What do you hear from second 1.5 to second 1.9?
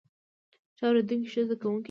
کوونکی وي